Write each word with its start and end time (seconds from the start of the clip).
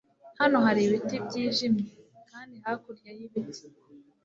hano 0.39 0.57
hari 0.65 0.79
ibiti 0.85 1.15
byijimye, 1.25 1.85
kandi 2.31 2.55
hakurya 2.65 3.09
yibiti 3.17 3.63